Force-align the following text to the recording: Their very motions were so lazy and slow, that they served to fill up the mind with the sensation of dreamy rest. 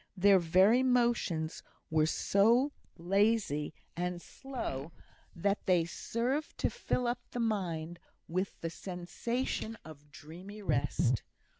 Their 0.17 0.39
very 0.39 0.81
motions 0.81 1.61
were 1.91 2.07
so 2.07 2.71
lazy 2.97 3.71
and 3.95 4.19
slow, 4.19 4.93
that 5.35 5.67
they 5.67 5.85
served 5.85 6.57
to 6.57 6.71
fill 6.71 7.05
up 7.05 7.19
the 7.29 7.39
mind 7.39 7.99
with 8.27 8.59
the 8.61 8.71
sensation 8.71 9.77
of 9.85 10.09
dreamy 10.09 10.63
rest. 10.63 11.21